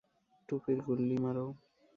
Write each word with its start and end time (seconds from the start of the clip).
টুপির 0.49 0.79
গুল্লি 0.87 1.17
মারো! 1.23 1.45